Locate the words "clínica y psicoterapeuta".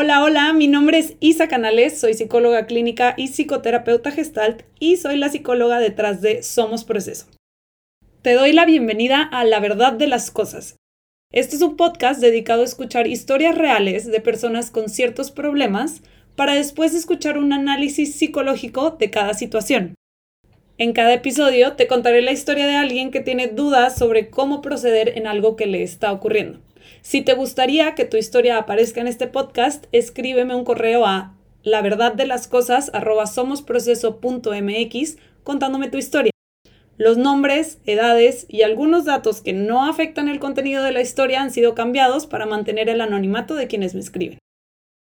2.66-4.12